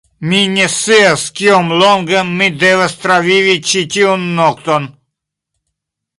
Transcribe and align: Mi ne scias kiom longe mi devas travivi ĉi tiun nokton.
Mi 0.29 0.37
ne 0.51 0.63
scias 0.75 1.25
kiom 1.39 1.69
longe 1.81 2.23
mi 2.39 2.47
devas 2.65 2.97
travivi 3.05 3.55
ĉi 3.73 3.85
tiun 3.93 4.27
nokton. 4.41 4.91